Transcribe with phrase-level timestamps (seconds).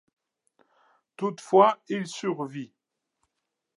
[1.15, 2.71] Toutefois, il survit.